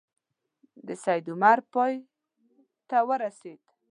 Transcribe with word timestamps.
د 0.87 0.89
سید 1.03 1.25
عمر 1.33 1.59
پای 1.73 1.93
ته 2.89 2.97
ورسېد. 3.07 3.61